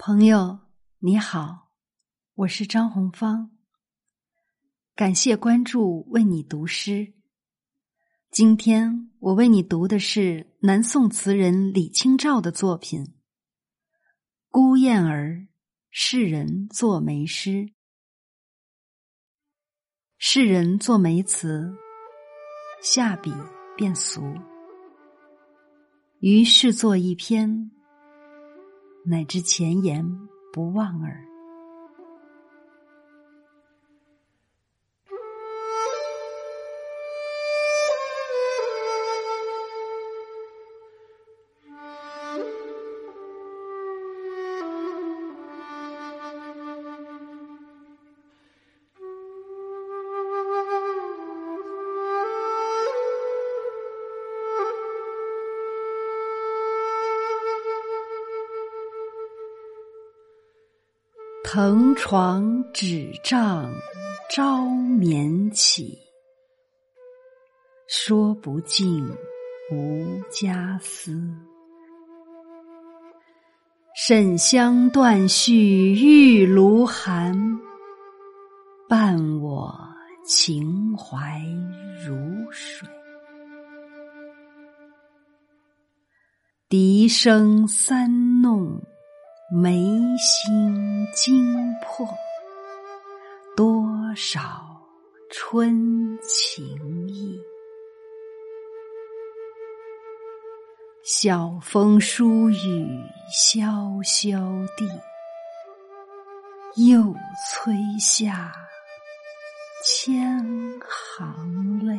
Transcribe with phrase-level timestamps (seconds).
[0.00, 0.60] 朋友
[1.00, 1.72] 你好，
[2.34, 3.50] 我是张红芳。
[4.94, 7.14] 感谢关注，为你读诗。
[8.30, 13.04] 今天我为你读的是南宋词人李清照的作品
[14.50, 15.30] 《孤雁儿·
[15.90, 17.50] 世人作梅诗》。
[20.16, 21.74] 世人作梅词，
[22.80, 23.32] 下笔
[23.76, 24.22] 便俗，
[26.20, 27.72] 于是作一篇。
[29.10, 30.04] 乃至前言
[30.52, 31.27] 不忘耳。
[61.50, 63.72] 藤床纸帐
[64.28, 65.98] 朝眠起，
[67.86, 69.02] 说不尽
[69.72, 71.18] 无家思。
[73.96, 75.54] 沈香断续
[75.94, 77.34] 玉炉寒，
[78.86, 79.74] 伴我
[80.26, 81.42] 情怀
[82.06, 82.14] 如
[82.50, 82.86] 水。
[86.68, 88.78] 笛声三弄。
[89.50, 89.80] 眉
[90.18, 92.06] 心惊破，
[93.56, 93.82] 多
[94.14, 94.40] 少
[95.30, 97.40] 春情意。
[101.02, 104.86] 晓风疏雨潇潇地，
[106.90, 107.14] 又
[107.50, 108.52] 催下
[109.82, 110.44] 千
[110.86, 111.98] 行泪。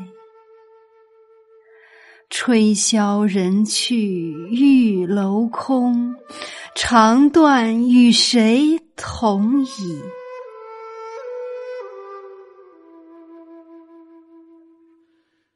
[2.30, 3.98] 吹箫人去
[4.52, 6.16] 玉楼空。
[6.82, 10.02] 长断与谁同倚？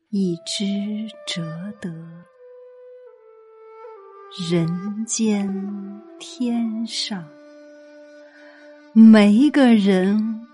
[0.09, 0.65] 一枝
[1.25, 1.41] 折
[1.79, 1.89] 得
[4.51, 5.47] 人间
[6.19, 7.25] 天上，
[8.91, 10.45] 没个人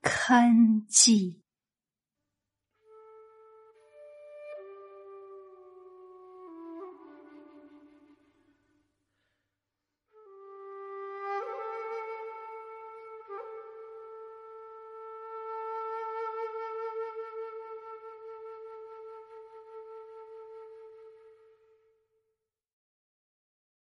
[0.00, 1.43] 堪记。